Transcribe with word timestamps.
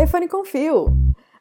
Telefone 0.00 0.28
com 0.28 0.46
fio. 0.46 0.86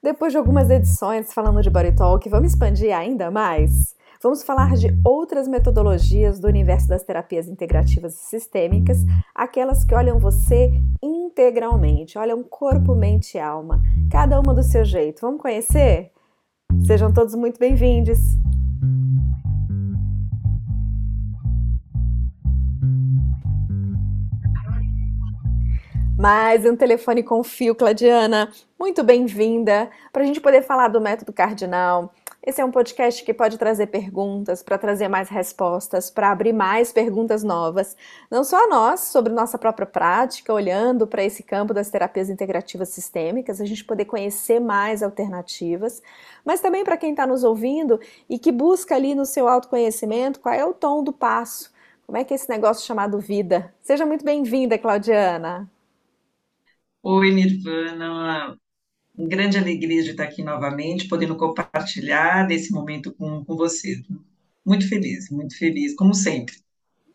Depois 0.03 0.33
de 0.33 0.37
algumas 0.37 0.69
edições 0.69 1.31
falando 1.31 1.61
de 1.61 1.69
Body 1.69 1.95
Talk, 1.95 2.27
vamos 2.27 2.51
expandir 2.51 2.93
ainda 2.93 3.31
mais? 3.31 3.95
Vamos 4.21 4.43
falar 4.43 4.75
de 4.75 4.89
outras 5.01 5.47
metodologias 5.47 6.41
do 6.41 6.47
universo 6.49 6.85
das 6.89 7.01
terapias 7.01 7.47
integrativas 7.47 8.15
e 8.15 8.25
sistêmicas, 8.25 8.97
aquelas 9.33 9.85
que 9.85 9.95
olham 9.95 10.19
você 10.19 10.73
integralmente, 11.01 12.17
olham 12.17 12.43
corpo, 12.43 12.93
mente 12.93 13.37
e 13.37 13.39
alma, 13.39 13.81
cada 14.11 14.37
uma 14.37 14.53
do 14.53 14.61
seu 14.61 14.83
jeito. 14.83 15.21
Vamos 15.21 15.41
conhecer? 15.41 16.11
Sejam 16.85 17.13
todos 17.13 17.35
muito 17.35 17.57
bem-vindos! 17.57 18.19
Mais 26.19 26.65
um 26.65 26.75
telefone 26.75 27.23
com 27.23 27.41
fio, 27.41 27.73
Cladiana. 27.73 28.51
Muito 28.77 29.01
bem-vinda 29.05 29.89
para 30.11 30.21
a 30.21 30.25
gente 30.25 30.41
poder 30.41 30.61
falar 30.61 30.89
do 30.89 30.99
método 30.99 31.31
cardinal. 31.31 32.13
Esse 32.45 32.59
é 32.59 32.65
um 32.65 32.71
podcast 32.71 33.23
que 33.23 33.33
pode 33.33 33.57
trazer 33.57 33.87
perguntas, 33.87 34.61
para 34.61 34.77
trazer 34.77 35.07
mais 35.07 35.29
respostas, 35.29 36.11
para 36.11 36.29
abrir 36.29 36.51
mais 36.51 36.91
perguntas 36.91 37.41
novas, 37.41 37.95
não 38.29 38.43
só 38.43 38.65
a 38.65 38.67
nós, 38.67 38.99
sobre 38.99 39.31
nossa 39.31 39.57
própria 39.57 39.87
prática, 39.87 40.53
olhando 40.53 41.07
para 41.07 41.23
esse 41.23 41.41
campo 41.41 41.73
das 41.73 41.89
terapias 41.89 42.29
integrativas 42.29 42.89
sistêmicas, 42.89 43.61
a 43.61 43.65
gente 43.65 43.85
poder 43.85 44.03
conhecer 44.03 44.59
mais 44.59 45.01
alternativas, 45.01 46.01
mas 46.43 46.59
também 46.59 46.83
para 46.83 46.97
quem 46.97 47.11
está 47.11 47.25
nos 47.25 47.45
ouvindo 47.45 47.97
e 48.29 48.37
que 48.37 48.51
busca 48.51 48.93
ali 48.93 49.15
no 49.15 49.25
seu 49.25 49.47
autoconhecimento 49.47 50.41
qual 50.41 50.53
é 50.53 50.65
o 50.65 50.73
tom 50.73 51.01
do 51.01 51.13
passo, 51.13 51.71
como 52.05 52.17
é 52.17 52.25
que 52.25 52.33
é 52.33 52.35
esse 52.35 52.49
negócio 52.49 52.85
chamado 52.85 53.19
vida. 53.19 53.73
Seja 53.81 54.05
muito 54.05 54.25
bem-vinda, 54.25 54.77
Claudiana. 54.77 55.78
Oi, 57.11 57.31
Nirvana. 57.31 58.11
Uma 58.11 59.27
grande 59.27 59.57
alegria 59.57 60.03
de 60.03 60.11
estar 60.11 60.25
aqui 60.25 60.43
novamente, 60.43 61.07
podendo 61.07 61.35
compartilhar 61.35 62.45
desse 62.45 62.71
momento 62.71 63.11
com, 63.15 63.43
com 63.43 63.55
você. 63.55 64.03
Muito 64.63 64.87
feliz, 64.87 65.27
muito 65.31 65.57
feliz, 65.57 65.95
como 65.95 66.13
sempre. 66.13 66.55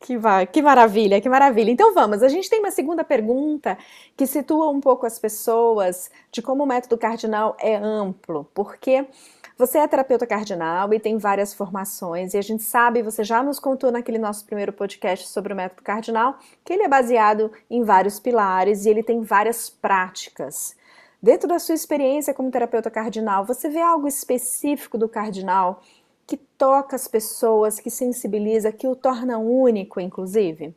Que, 0.00 0.14
que 0.52 0.60
maravilha, 0.60 1.20
que 1.20 1.28
maravilha. 1.28 1.70
Então 1.70 1.94
vamos, 1.94 2.24
a 2.24 2.28
gente 2.28 2.50
tem 2.50 2.58
uma 2.58 2.72
segunda 2.72 3.04
pergunta 3.04 3.78
que 4.16 4.26
situa 4.26 4.68
um 4.68 4.80
pouco 4.80 5.06
as 5.06 5.20
pessoas 5.20 6.10
de 6.32 6.42
como 6.42 6.64
o 6.64 6.66
método 6.66 6.98
cardinal 6.98 7.56
é 7.60 7.76
amplo, 7.76 8.50
porque 8.52 9.06
você 9.56 9.78
é 9.78 9.86
terapeuta 9.86 10.26
cardinal 10.26 10.92
e 10.92 10.98
tem 10.98 11.16
várias 11.16 11.54
formações, 11.54 12.34
e 12.34 12.38
a 12.38 12.42
gente 12.42 12.62
sabe, 12.62 13.02
você 13.02 13.22
já 13.22 13.42
nos 13.42 13.58
contou 13.58 13.92
naquele 13.92 14.18
nosso 14.18 14.44
primeiro 14.44 14.72
podcast 14.72 15.28
sobre 15.28 15.52
o 15.52 15.56
método 15.56 15.82
cardinal, 15.82 16.38
que 16.64 16.72
ele 16.72 16.82
é 16.82 16.88
baseado 16.88 17.52
em 17.70 17.82
vários 17.84 18.18
pilares 18.18 18.84
e 18.84 18.90
ele 18.90 19.02
tem 19.02 19.22
várias 19.22 19.70
práticas. 19.70 20.76
Dentro 21.22 21.48
da 21.48 21.58
sua 21.58 21.74
experiência 21.74 22.34
como 22.34 22.50
terapeuta 22.50 22.90
cardinal, 22.90 23.46
você 23.46 23.68
vê 23.68 23.80
algo 23.80 24.06
específico 24.06 24.98
do 24.98 25.08
cardinal 25.08 25.82
que 26.26 26.36
toca 26.36 26.96
as 26.96 27.06
pessoas, 27.06 27.78
que 27.78 27.90
sensibiliza, 27.90 28.72
que 28.72 28.86
o 28.86 28.96
torna 28.96 29.38
único, 29.38 30.00
inclusive? 30.00 30.74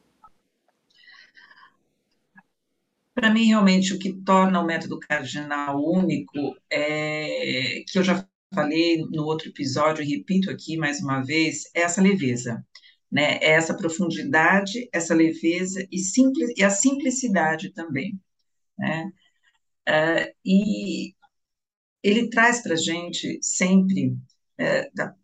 Para 3.14 3.31
mim, 3.31 3.45
realmente, 3.45 3.94
o 3.94 4.00
que 4.00 4.14
torna 4.14 4.61
o 4.61 4.66
método 4.66 5.00
cardinal 5.00 5.83
único 5.83 6.55
é 6.70 7.83
que 7.88 7.98
eu 7.98 8.03
já 8.03 8.23
falei 8.53 9.06
no 9.12 9.23
outro 9.23 9.50
episódio 9.50 10.06
repito 10.06 10.50
aqui 10.50 10.78
mais 10.78 11.02
uma 11.02 11.22
vez, 11.22 11.64
é 11.73 11.81
essa 11.81 12.02
leveza, 12.02 12.66
né? 13.12 13.38
É 13.42 13.52
essa 13.52 13.76
profundidade, 13.76 14.89
essa 14.94 15.14
leveza 15.14 15.86
e, 15.92 16.00
simples, 16.00 16.52
e 16.58 16.64
a 16.64 16.70
simplicidade 16.70 17.72
também, 17.73 18.20
né? 18.78 19.12
Uh, 19.89 20.34
e 20.45 21.16
ele 22.04 22.30
traz 22.30 22.62
para 22.62 22.73
a 22.73 22.78
gente 22.78 23.39
sempre, 23.42 24.09
uh, 24.09 24.95
da, 24.95 25.16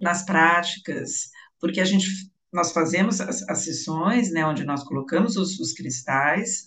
nas 0.00 0.24
práticas, 0.24 1.30
porque 1.60 1.80
a 1.80 1.84
gente, 1.84 2.06
nós 2.52 2.72
fazemos 2.72 3.20
as, 3.20 3.42
as 3.48 3.64
sessões, 3.64 4.30
né, 4.30 4.46
onde 4.46 4.64
nós 4.64 4.84
colocamos 4.84 5.36
os, 5.36 5.58
os 5.58 5.72
cristais, 5.72 6.64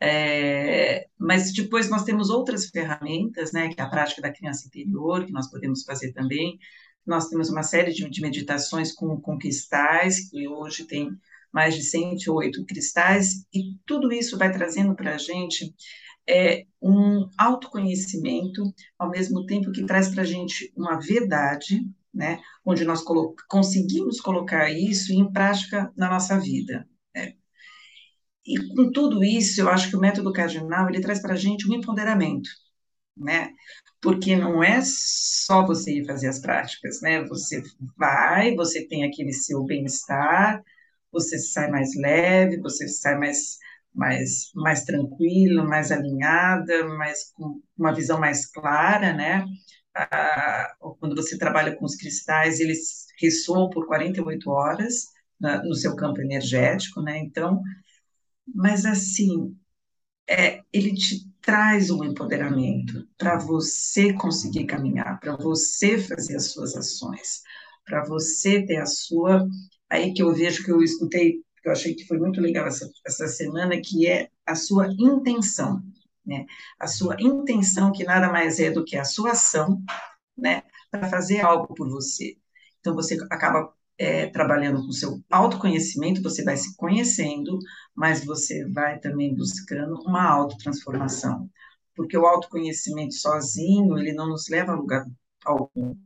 é, 0.00 1.08
mas 1.18 1.52
depois 1.52 1.90
nós 1.90 2.04
temos 2.04 2.30
outras 2.30 2.66
ferramentas, 2.66 3.52
né, 3.52 3.68
que 3.68 3.80
é 3.80 3.84
a 3.84 3.88
prática 3.88 4.22
da 4.22 4.32
criança 4.32 4.66
interior, 4.66 5.24
que 5.24 5.32
nós 5.32 5.50
podemos 5.50 5.82
fazer 5.84 6.12
também. 6.12 6.58
Nós 7.06 7.28
temos 7.28 7.50
uma 7.50 7.62
série 7.62 7.92
de, 7.92 8.08
de 8.08 8.20
meditações 8.20 8.92
com, 8.92 9.20
com 9.20 9.38
cristais, 9.38 10.30
que 10.30 10.46
hoje 10.46 10.84
tem 10.84 11.10
mais 11.52 11.74
de 11.74 11.82
108 11.82 12.64
cristais, 12.66 13.46
e 13.52 13.74
tudo 13.86 14.12
isso 14.12 14.38
vai 14.38 14.52
trazendo 14.52 14.94
para 14.94 15.14
a 15.14 15.18
gente 15.18 15.74
é, 16.28 16.66
um 16.80 17.26
autoconhecimento, 17.38 18.62
ao 18.98 19.10
mesmo 19.10 19.46
tempo 19.46 19.72
que 19.72 19.84
traz 19.86 20.08
para 20.08 20.22
a 20.22 20.26
gente 20.26 20.70
uma 20.76 21.00
verdade, 21.00 21.90
né, 22.12 22.40
onde 22.64 22.84
nós 22.84 23.02
colo 23.02 23.34
conseguimos 23.48 24.20
colocar 24.20 24.70
isso 24.70 25.12
em 25.12 25.30
prática 25.32 25.92
na 25.96 26.08
nossa 26.08 26.38
vida. 26.38 26.86
Né? 28.48 28.54
E 28.54 28.74
com 28.74 28.90
tudo 28.92 29.24
isso, 29.24 29.60
eu 29.60 29.68
acho 29.68 29.90
que 29.90 29.96
o 29.96 30.00
método 30.00 30.32
cardinal, 30.32 30.88
ele 30.88 31.00
traz 31.00 31.20
para 31.20 31.34
a 31.34 31.36
gente 31.36 31.68
um 31.70 31.74
empoderamento, 31.74 32.48
né? 33.16 33.50
Porque 34.00 34.36
não 34.36 34.62
é 34.62 34.80
só 34.84 35.66
você 35.66 35.92
ir 36.00 36.06
fazer 36.06 36.28
as 36.28 36.40
práticas, 36.40 37.00
né? 37.02 37.24
Você 37.26 37.62
vai, 37.96 38.54
você 38.54 38.86
tem 38.86 39.04
aquele 39.04 39.32
seu 39.32 39.64
bem-estar, 39.64 40.62
você 41.12 41.38
sai 41.38 41.70
mais 41.70 41.90
leve, 41.96 42.58
você 42.60 42.88
sai 42.88 43.18
mais, 43.18 43.58
mais, 43.94 44.50
mais 44.54 44.84
tranquilo, 44.84 45.66
mais 45.68 45.90
alinhada, 45.92 46.86
mais 46.96 47.32
com 47.34 47.60
uma 47.78 47.94
visão 47.94 48.20
mais 48.20 48.46
clara, 48.46 49.12
né? 49.12 49.44
Ah, 49.94 50.74
quando 51.00 51.16
você 51.16 51.36
trabalha 51.38 51.74
com 51.76 51.84
os 51.84 51.96
cristais, 51.96 52.60
eles 52.60 53.06
ressoam 53.20 53.68
por 53.70 53.86
48 53.86 54.50
horas 54.50 55.06
na, 55.40 55.62
no 55.64 55.74
seu 55.74 55.96
campo 55.96 56.20
energético, 56.20 57.02
né? 57.02 57.18
Então, 57.18 57.60
mas 58.54 58.84
assim, 58.84 59.56
é, 60.28 60.62
ele 60.72 60.94
te 60.94 61.28
traz 61.40 61.90
um 61.90 62.04
empoderamento 62.04 63.08
para 63.16 63.38
você 63.38 64.12
conseguir 64.12 64.66
caminhar, 64.66 65.18
para 65.20 65.36
você 65.36 65.98
fazer 65.98 66.36
as 66.36 66.52
suas 66.52 66.76
ações, 66.76 67.42
para 67.84 68.04
você 68.04 68.64
ter 68.66 68.76
a 68.76 68.86
sua. 68.86 69.46
Aí 69.88 70.12
que 70.12 70.22
eu 70.22 70.34
vejo 70.34 70.64
que 70.64 70.70
eu 70.70 70.82
escutei, 70.82 71.42
que 71.62 71.68
eu 71.68 71.72
achei 71.72 71.94
que 71.94 72.06
foi 72.06 72.18
muito 72.18 72.40
legal 72.40 72.66
essa, 72.66 72.90
essa 73.06 73.26
semana, 73.28 73.80
que 73.80 74.06
é 74.06 74.28
a 74.46 74.54
sua 74.54 74.88
intenção, 74.98 75.82
né? 76.26 76.44
A 76.78 76.86
sua 76.86 77.16
intenção, 77.20 77.92
que 77.92 78.04
nada 78.04 78.30
mais 78.30 78.60
é 78.60 78.70
do 78.70 78.84
que 78.84 78.96
a 78.96 79.04
sua 79.04 79.32
ação, 79.32 79.82
né? 80.36 80.62
Para 80.90 81.08
fazer 81.08 81.40
algo 81.40 81.74
por 81.74 81.88
você. 81.88 82.36
Então 82.80 82.94
você 82.94 83.16
acaba 83.30 83.72
é, 83.98 84.26
trabalhando 84.28 84.84
com 84.86 84.92
seu 84.92 85.20
autoconhecimento, 85.28 86.22
você 86.22 86.44
vai 86.44 86.56
se 86.56 86.74
conhecendo, 86.76 87.58
mas 87.94 88.24
você 88.24 88.64
vai 88.70 88.98
também 89.00 89.34
buscando 89.34 90.00
uma 90.02 90.24
autotransformação. 90.24 91.50
Porque 91.96 92.16
o 92.16 92.26
autoconhecimento 92.26 93.14
sozinho, 93.14 93.98
ele 93.98 94.12
não 94.12 94.28
nos 94.28 94.48
leva 94.48 94.72
a 94.72 94.76
lugar 94.76 95.04
algum. 95.44 95.96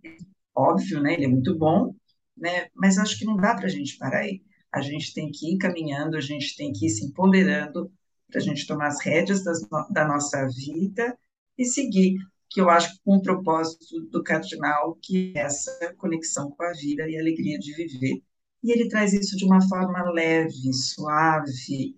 Óbvio, 0.54 1.00
né? 1.00 1.14
Ele 1.14 1.26
é 1.26 1.28
muito 1.28 1.56
bom, 1.56 1.94
né? 2.36 2.68
Mas 2.74 2.98
acho 2.98 3.18
que 3.18 3.26
não 3.26 3.36
dá 3.36 3.54
para 3.54 3.66
a 3.66 3.70
gente 3.70 3.98
parar 3.98 4.20
aí. 4.20 4.42
A 4.72 4.80
gente 4.80 5.12
tem 5.12 5.30
que 5.30 5.54
ir 5.54 5.58
caminhando, 5.58 6.16
a 6.16 6.20
gente 6.20 6.56
tem 6.56 6.72
que 6.72 6.86
ir 6.86 6.90
se 6.90 7.04
empoderando 7.04 7.92
para 8.28 8.40
a 8.40 8.42
gente 8.42 8.66
tomar 8.66 8.86
as 8.86 9.02
rédeas 9.04 9.44
das, 9.44 9.60
da 9.90 10.08
nossa 10.08 10.46
vida 10.48 11.16
e 11.58 11.66
seguir 11.66 12.16
que 12.52 12.60
eu 12.60 12.68
acho 12.68 13.00
com 13.04 13.16
o 13.16 13.22
propósito 13.22 14.02
do 14.10 14.22
cardinal, 14.22 14.96
que 15.02 15.32
é 15.34 15.40
essa 15.40 15.94
conexão 15.96 16.50
com 16.50 16.62
a 16.62 16.72
vida 16.72 17.08
e 17.08 17.16
a 17.16 17.20
alegria 17.20 17.58
de 17.58 17.74
viver. 17.74 18.22
E 18.62 18.70
ele 18.70 18.88
traz 18.88 19.12
isso 19.12 19.36
de 19.36 19.44
uma 19.44 19.60
forma 19.68 20.10
leve, 20.12 20.72
suave 20.72 21.96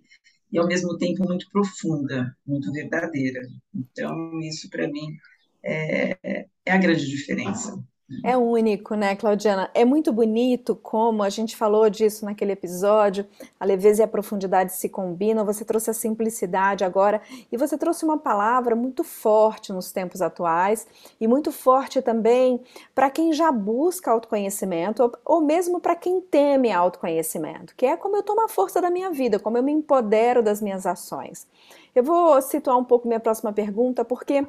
e 0.51 0.57
ao 0.57 0.67
mesmo 0.67 0.97
tempo 0.97 1.25
muito 1.25 1.49
profunda, 1.51 2.35
muito 2.45 2.71
verdadeira. 2.71 3.41
Então, 3.73 4.39
isso 4.41 4.69
para 4.69 4.87
mim 4.87 5.17
é, 5.63 6.47
é 6.65 6.71
a 6.71 6.77
grande 6.77 7.05
diferença. 7.05 7.77
É 8.23 8.37
único, 8.37 8.93
né, 8.93 9.15
Claudiana? 9.15 9.71
É 9.73 9.83
muito 9.83 10.13
bonito 10.13 10.75
como 10.75 11.23
a 11.23 11.29
gente 11.29 11.55
falou 11.55 11.89
disso 11.89 12.23
naquele 12.23 12.51
episódio. 12.51 13.25
A 13.59 13.65
leveza 13.65 14.03
e 14.03 14.05
a 14.05 14.07
profundidade 14.07 14.73
se 14.73 14.87
combinam. 14.87 15.43
Você 15.43 15.65
trouxe 15.65 15.89
a 15.89 15.93
simplicidade 15.93 16.83
agora 16.83 17.19
e 17.51 17.57
você 17.57 17.75
trouxe 17.75 18.05
uma 18.05 18.17
palavra 18.17 18.75
muito 18.75 19.03
forte 19.03 19.73
nos 19.73 19.91
tempos 19.91 20.21
atuais 20.21 20.87
e 21.19 21.27
muito 21.27 21.51
forte 21.51 21.99
também 21.99 22.61
para 22.93 23.09
quem 23.09 23.33
já 23.33 23.51
busca 23.51 24.11
autoconhecimento 24.11 25.01
ou, 25.01 25.11
ou 25.25 25.41
mesmo 25.41 25.79
para 25.79 25.95
quem 25.95 26.21
teme 26.21 26.71
autoconhecimento, 26.71 27.73
que 27.75 27.87
é 27.87 27.97
como 27.97 28.15
eu 28.17 28.23
tomo 28.23 28.45
a 28.45 28.47
força 28.47 28.79
da 28.79 28.91
minha 28.91 29.09
vida, 29.09 29.39
como 29.39 29.57
eu 29.57 29.63
me 29.63 29.71
empodero 29.71 30.43
das 30.43 30.61
minhas 30.61 30.85
ações. 30.85 31.47
Eu 31.95 32.03
vou 32.03 32.39
situar 32.41 32.77
um 32.77 32.83
pouco 32.83 33.07
minha 33.07 33.19
próxima 33.19 33.51
pergunta 33.51 34.05
porque 34.05 34.45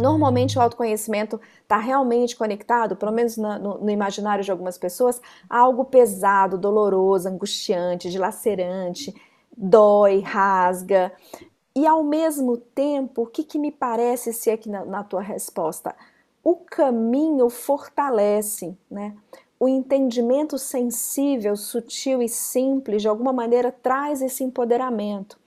Normalmente 0.00 0.58
o 0.58 0.62
autoconhecimento 0.62 1.40
está 1.62 1.78
realmente 1.78 2.36
conectado, 2.36 2.96
pelo 2.96 3.12
menos 3.12 3.36
no, 3.36 3.78
no, 3.78 3.90
imaginário 3.90 4.44
de 4.44 4.50
algumas 4.50 4.78
pessoas, 4.78 5.20
a 5.48 5.58
algo 5.58 5.84
pesado, 5.84 6.56
doloroso, 6.58 7.28
angustiante, 7.28 8.10
dilacerante, 8.10 9.14
dói, 9.56 10.20
rasga. 10.20 11.12
E 11.74 11.86
ao 11.86 12.02
mesmo 12.02 12.56
tempo, 12.56 13.22
o 13.22 13.26
que, 13.26 13.44
que 13.44 13.58
me 13.58 13.70
parece 13.70 14.32
ser 14.32 14.52
aqui 14.52 14.68
na, 14.68 14.84
na 14.84 15.04
tua 15.04 15.20
resposta? 15.20 15.94
O 16.42 16.56
caminho 16.56 17.48
fortalece, 17.50 18.76
né? 18.90 19.14
O 19.60 19.68
entendimento 19.68 20.56
sensível, 20.56 21.56
sutil 21.56 22.22
e 22.22 22.28
simples, 22.28 23.02
de 23.02 23.08
alguma 23.08 23.32
maneira 23.32 23.72
traz 23.72 24.22
esse 24.22 24.44
empoderamento. 24.44 25.38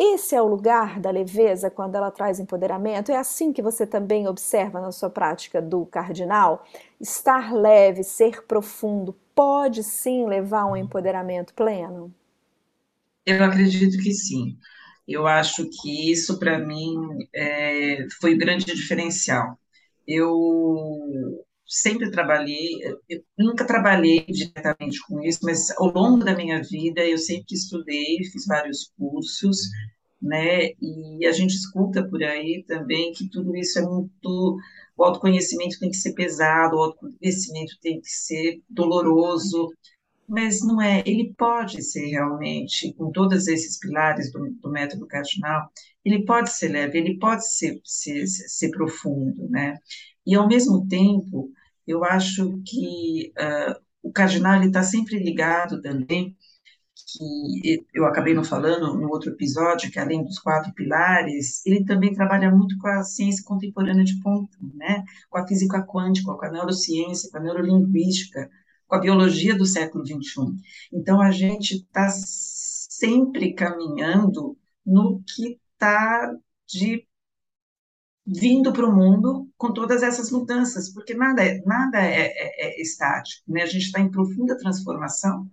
Esse 0.00 0.34
é 0.34 0.42
o 0.42 0.46
lugar 0.48 0.98
da 0.98 1.10
leveza 1.12 1.70
quando 1.70 1.94
ela 1.94 2.10
traz 2.10 2.40
empoderamento? 2.40 3.12
É 3.12 3.16
assim 3.16 3.52
que 3.52 3.62
você 3.62 3.86
também 3.86 4.26
observa 4.26 4.80
na 4.80 4.90
sua 4.90 5.10
prática 5.10 5.60
do 5.62 5.86
cardinal? 5.86 6.64
Estar 7.00 7.52
leve, 7.54 8.02
ser 8.02 8.42
profundo, 8.46 9.14
pode 9.34 9.84
sim 9.84 10.26
levar 10.26 10.62
a 10.62 10.66
um 10.66 10.76
empoderamento 10.76 11.54
pleno? 11.54 12.12
Eu 13.26 13.44
acredito 13.44 14.02
que 14.02 14.12
sim. 14.12 14.58
Eu 15.06 15.26
acho 15.26 15.68
que 15.70 16.10
isso, 16.12 16.38
para 16.38 16.58
mim, 16.58 16.94
é, 17.34 18.06
foi 18.20 18.34
o 18.34 18.38
grande 18.38 18.64
diferencial. 18.66 19.58
Eu 20.06 21.44
sempre 21.70 22.10
trabalhei, 22.10 22.80
eu 23.08 23.22
nunca 23.38 23.64
trabalhei 23.64 24.26
diretamente 24.26 24.98
com 25.06 25.22
isso, 25.22 25.38
mas 25.42 25.70
ao 25.78 25.86
longo 25.92 26.24
da 26.24 26.34
minha 26.34 26.60
vida 26.62 27.00
eu 27.06 27.16
sempre 27.16 27.54
estudei, 27.54 28.18
fiz 28.24 28.44
vários 28.46 28.92
cursos, 28.98 29.56
né? 30.20 30.70
E 30.82 31.24
a 31.26 31.32
gente 31.32 31.54
escuta 31.54 32.06
por 32.08 32.22
aí 32.24 32.64
também 32.66 33.12
que 33.12 33.28
tudo 33.30 33.56
isso 33.56 33.78
é 33.78 33.82
muito. 33.82 34.58
O 34.96 35.04
autoconhecimento 35.04 35.78
tem 35.78 35.90
que 35.90 35.96
ser 35.96 36.12
pesado, 36.14 36.76
o 36.76 36.82
autoconhecimento 36.82 37.78
tem 37.80 38.00
que 38.00 38.10
ser 38.10 38.60
doloroso, 38.68 39.72
mas 40.28 40.60
não 40.62 40.82
é. 40.82 41.02
Ele 41.06 41.34
pode 41.38 41.82
ser 41.82 42.06
realmente, 42.08 42.92
com 42.94 43.10
todos 43.12 43.46
esses 43.48 43.78
pilares 43.78 44.32
do, 44.32 44.50
do 44.60 44.70
método 44.70 45.06
cardinal, 45.06 45.70
ele 46.04 46.24
pode 46.24 46.50
ser 46.52 46.68
leve, 46.68 46.98
ele 46.98 47.18
pode 47.18 47.48
ser, 47.48 47.80
ser, 47.84 48.26
ser 48.26 48.70
profundo, 48.70 49.48
né? 49.48 49.78
E 50.26 50.34
ao 50.34 50.46
mesmo 50.48 50.86
tempo, 50.88 51.50
eu 51.86 52.04
acho 52.04 52.60
que 52.64 53.32
uh, 53.38 53.80
o 54.02 54.12
cardinal 54.12 54.62
está 54.62 54.82
sempre 54.82 55.18
ligado 55.18 55.80
também, 55.80 56.36
que 56.94 57.84
eu 57.94 58.04
acabei 58.04 58.34
não 58.34 58.44
falando 58.44 58.94
no 58.94 59.08
outro 59.08 59.30
episódio, 59.30 59.90
que 59.90 59.98
além 59.98 60.22
dos 60.24 60.38
quatro 60.38 60.72
pilares, 60.74 61.64
ele 61.66 61.84
também 61.84 62.14
trabalha 62.14 62.50
muito 62.50 62.76
com 62.78 62.88
a 62.88 63.02
ciência 63.02 63.44
contemporânea 63.44 64.04
de 64.04 64.20
ponta, 64.20 64.56
né? 64.74 65.04
com 65.28 65.38
a 65.38 65.46
física 65.46 65.82
quântica, 65.82 66.32
com 66.32 66.44
a 66.44 66.50
neurociência, 66.50 67.30
com 67.30 67.38
a 67.38 67.40
neurolinguística, 67.40 68.50
com 68.86 68.96
a 68.96 69.00
biologia 69.00 69.56
do 69.56 69.66
século 69.66 70.04
XXI. 70.06 70.56
Então, 70.92 71.20
a 71.20 71.30
gente 71.30 71.76
está 71.76 72.08
sempre 72.10 73.54
caminhando 73.54 74.56
no 74.84 75.22
que 75.22 75.58
está 75.74 76.34
de 76.66 77.06
vindo 78.26 78.72
para 78.72 78.86
o 78.86 78.94
mundo 78.94 79.48
com 79.56 79.72
todas 79.72 80.02
essas 80.02 80.30
mudanças, 80.30 80.92
porque 80.92 81.14
nada 81.14 81.44
é, 81.44 81.60
nada 81.64 82.00
é, 82.00 82.26
é, 82.26 82.78
é 82.78 82.82
estático, 82.82 83.50
né? 83.50 83.62
A 83.62 83.66
gente 83.66 83.86
está 83.86 84.00
em 84.00 84.10
profunda 84.10 84.56
transformação 84.58 85.50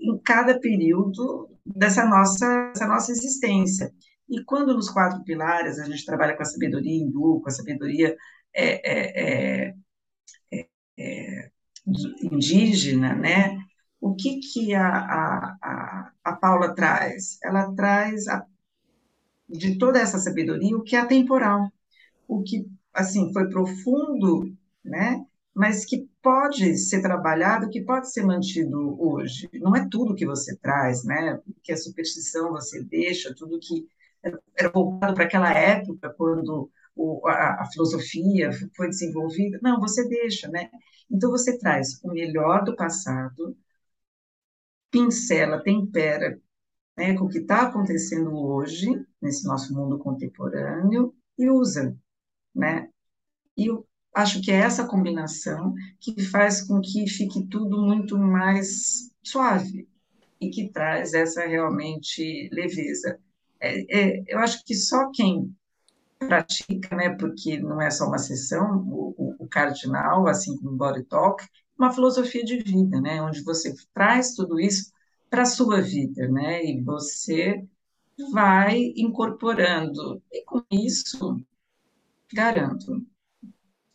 em 0.00 0.18
cada 0.18 0.58
período 0.58 1.48
dessa 1.64 2.04
nossa, 2.04 2.70
dessa 2.72 2.86
nossa 2.86 3.12
existência. 3.12 3.92
E 4.28 4.42
quando 4.44 4.74
nos 4.74 4.90
quatro 4.90 5.22
pilares 5.24 5.78
a 5.78 5.84
gente 5.84 6.04
trabalha 6.04 6.36
com 6.36 6.42
a 6.42 6.46
sabedoria 6.46 6.92
hindu, 6.92 7.40
com 7.40 7.48
a 7.48 7.52
sabedoria 7.52 8.16
é, 8.54 9.68
é, 9.70 9.74
é, 10.98 11.50
indígena, 12.22 13.14
né? 13.14 13.58
O 14.00 14.14
que 14.14 14.40
que 14.40 14.74
a, 14.74 14.88
a, 14.88 15.56
a, 15.62 16.12
a 16.24 16.32
Paula 16.34 16.74
traz? 16.74 17.38
Ela 17.42 17.72
traz 17.74 18.26
a, 18.28 18.44
de 19.48 19.78
toda 19.78 20.00
essa 20.00 20.18
sabedoria 20.18 20.76
o 20.76 20.82
que 20.82 20.96
é 20.96 21.00
atemporal, 21.00 21.70
o 22.38 22.42
que 22.42 22.66
assim 22.92 23.32
foi 23.32 23.48
profundo, 23.48 24.52
né? 24.84 25.24
Mas 25.54 25.84
que 25.84 26.08
pode 26.22 26.76
ser 26.78 27.02
trabalhado, 27.02 27.68
que 27.68 27.82
pode 27.82 28.10
ser 28.10 28.24
mantido 28.24 28.96
hoje. 29.02 29.48
Não 29.54 29.76
é 29.76 29.86
tudo 29.90 30.14
que 30.14 30.26
você 30.26 30.56
traz, 30.56 31.04
né? 31.04 31.40
Que 31.62 31.72
a 31.72 31.76
superstição 31.76 32.52
você 32.52 32.82
deixa, 32.84 33.34
tudo 33.34 33.58
que 33.60 33.86
era 34.56 34.70
voltado 34.70 35.14
para 35.14 35.24
aquela 35.24 35.52
época 35.52 36.14
quando 36.16 36.70
o, 36.94 37.26
a, 37.26 37.62
a, 37.62 37.66
filosofia 37.72 38.50
foi 38.76 38.88
desenvolvida. 38.88 39.58
Não, 39.62 39.80
você 39.80 40.08
deixa, 40.08 40.48
né? 40.48 40.70
Então 41.10 41.30
você 41.30 41.58
traz 41.58 42.00
o 42.02 42.12
melhor 42.12 42.64
do 42.64 42.76
passado, 42.76 43.56
pincela, 44.90 45.62
tempera, 45.62 46.40
né, 46.96 47.16
com 47.16 47.24
o 47.24 47.28
que 47.28 47.38
está 47.38 47.62
acontecendo 47.62 48.36
hoje 48.36 48.86
nesse 49.20 49.46
nosso 49.46 49.74
mundo 49.74 49.98
contemporâneo 49.98 51.14
e 51.38 51.50
usa 51.50 51.96
né? 52.54 52.88
E 53.56 53.66
eu 53.66 53.86
acho 54.14 54.40
que 54.42 54.50
é 54.50 54.56
essa 54.56 54.86
combinação 54.86 55.74
que 56.00 56.22
faz 56.22 56.62
com 56.66 56.80
que 56.80 57.08
fique 57.08 57.46
tudo 57.46 57.80
muito 57.82 58.18
mais 58.18 59.10
suave 59.22 59.88
e 60.40 60.50
que 60.50 60.68
traz 60.70 61.14
essa 61.14 61.46
realmente 61.46 62.48
leveza. 62.52 63.18
É, 63.60 64.18
é, 64.18 64.24
eu 64.26 64.38
acho 64.38 64.64
que 64.64 64.74
só 64.74 65.10
quem 65.12 65.54
pratica, 66.18 66.94
né, 66.96 67.10
porque 67.16 67.58
não 67.58 67.80
é 67.80 67.90
só 67.90 68.06
uma 68.06 68.18
sessão, 68.18 68.84
o, 68.88 69.36
o, 69.38 69.48
cardinal, 69.48 70.26
assim 70.26 70.56
como 70.58 70.72
o 70.72 70.76
Body 70.76 71.04
Talk, 71.04 71.44
uma 71.78 71.92
filosofia 71.92 72.44
de 72.44 72.58
vida, 72.58 73.00
né, 73.00 73.22
onde 73.22 73.42
você 73.42 73.74
traz 73.94 74.34
tudo 74.34 74.60
isso 74.60 74.92
para 75.30 75.42
a 75.42 75.46
sua 75.46 75.80
vida, 75.80 76.28
né, 76.28 76.64
e 76.64 76.80
você 76.82 77.64
vai 78.32 78.92
incorporando. 78.96 80.22
E 80.30 80.44
com 80.44 80.62
isso, 80.70 81.40
garanto. 82.34 83.04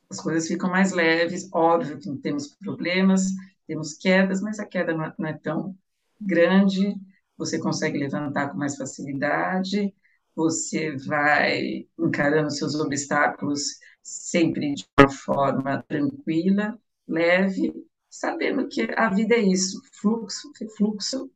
As 0.09 0.21
coisas 0.21 0.47
ficam 0.47 0.69
mais 0.69 0.91
leves, 0.91 1.49
óbvio 1.53 1.99
que 1.99 2.15
temos 2.17 2.47
problemas, 2.55 3.23
temos 3.67 3.93
quedas, 3.93 4.41
mas 4.41 4.59
a 4.59 4.65
queda 4.65 4.93
não 4.93 5.27
é 5.27 5.33
tão 5.37 5.77
grande, 6.19 6.95
você 7.37 7.59
consegue 7.59 7.99
levantar 7.99 8.49
com 8.49 8.57
mais 8.57 8.77
facilidade, 8.77 9.93
você 10.35 10.95
vai 10.97 11.87
encarando 11.99 12.51
seus 12.51 12.75
obstáculos 12.75 13.79
sempre 14.01 14.73
de 14.75 14.85
uma 14.97 15.09
forma 15.09 15.83
tranquila, 15.87 16.79
leve, 17.07 17.73
sabendo 18.09 18.67
que 18.69 18.87
a 18.95 19.09
vida 19.09 19.35
é 19.35 19.41
isso, 19.41 19.81
fluxo, 19.93 20.51
fluxo, 20.77 21.29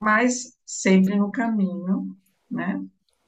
mas 0.00 0.56
sempre 0.66 1.16
no 1.16 1.30
caminho, 1.32 2.16
né? 2.50 2.84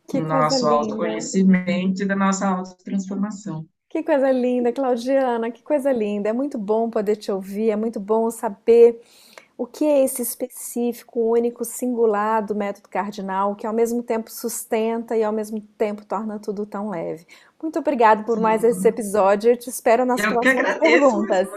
Que 0.09 0.21
do 0.21 0.29
nosso 0.29 0.67
autoconhecimento 0.67 2.03
e 2.03 2.07
da 2.07 2.15
nossa 2.15 2.47
autotransformação. 2.47 3.67
Que 3.89 4.03
coisa 4.03 4.31
linda, 4.31 4.73
Claudiana, 4.73 5.51
que 5.51 5.63
coisa 5.63 5.93
linda. 5.93 6.29
É 6.29 6.33
muito 6.33 6.59
bom 6.59 6.91
poder 6.91 7.17
te 7.17 7.31
ouvir, 7.33 7.71
é 7.71 7.77
muito 7.77 7.99
bom 7.99 8.31
saber 8.31 9.01
o 9.57 9.67
que 9.67 9.85
é 9.85 10.05
esse 10.05 10.21
específico, 10.21 11.33
único, 11.33 11.65
singular 11.65 12.45
do 12.45 12.55
método 12.55 12.89
cardinal, 12.89 13.55
que 13.55 13.67
ao 13.67 13.73
mesmo 13.73 14.03
tempo 14.03 14.31
sustenta 14.31 15.17
e 15.17 15.25
ao 15.25 15.33
mesmo 15.33 15.61
tempo 15.79 16.05
torna 16.05 16.39
tudo 16.39 16.67
tão 16.67 16.91
leve. 16.91 17.27
Muito 17.61 17.79
obrigada 17.79 18.23
por 18.23 18.37
Sim. 18.37 18.43
mais 18.43 18.63
esse 18.63 18.87
episódio. 18.87 19.53
Eu 19.53 19.57
te 19.57 19.71
espero 19.71 20.05
nas 20.05 20.21
Eu 20.21 20.33
próximas 20.33 20.79
perguntas. 20.79 21.49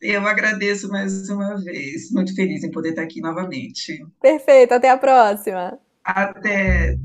Eu 0.00 0.26
agradeço 0.26 0.88
mais 0.88 1.28
uma 1.28 1.56
vez. 1.62 2.10
Muito 2.10 2.34
feliz 2.34 2.64
em 2.64 2.70
poder 2.70 2.90
estar 2.90 3.02
aqui 3.02 3.20
novamente. 3.20 4.04
Perfeito, 4.20 4.72
até 4.72 4.90
a 4.90 4.98
próxima. 4.98 5.78
Até. 6.02 6.96